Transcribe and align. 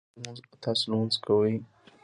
ایا 0.17 0.31
تاسو 0.63 0.83
لمونځ 0.91 1.15
کوئ؟ 1.25 1.53